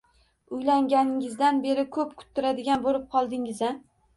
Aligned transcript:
Uylanganingizdan 0.55 1.61
beri 1.67 1.85
ko`p 1.99 2.07
kutdiradigan 2.23 2.85
bo`lib 2.89 3.07
qoldingiz-a 3.17 3.75